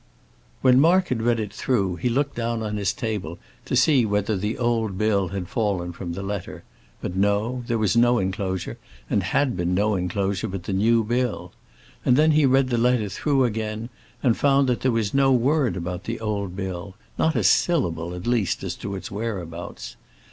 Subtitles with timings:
[0.63, 4.35] When Mark had read it through he looked down on his table to see whether
[4.35, 6.63] the old bill had fallen from the letter;
[7.01, 8.79] but no, there was no enclosure,
[9.11, 11.51] and had been no enclosure but the new bill.
[12.03, 13.89] And then he read the letter through again,
[14.23, 18.25] and found that there was no word about the old bill, not a syllable, at
[18.25, 19.97] least, as to its whereabouts.